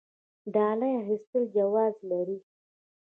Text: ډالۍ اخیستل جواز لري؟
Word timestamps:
ډالۍ 0.53 0.91
اخیستل 1.01 1.43
جواز 1.55 1.93
لري؟ 2.09 2.37